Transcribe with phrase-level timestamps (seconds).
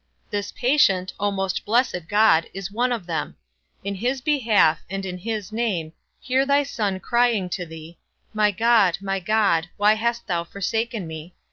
[0.31, 3.35] This patient, O most blessed God, is one of them;
[3.83, 7.99] in his behalf, and in his name, hear thy Son crying to thee,
[8.35, 11.35] _My God, my God, why hast thou forsaken me?